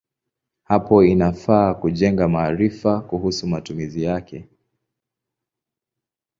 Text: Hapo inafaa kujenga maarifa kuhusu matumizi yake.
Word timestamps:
Hapo 0.63 1.03
inafaa 1.03 1.73
kujenga 1.73 2.27
maarifa 2.27 3.01
kuhusu 3.01 3.47
matumizi 3.47 4.03
yake. 4.03 4.47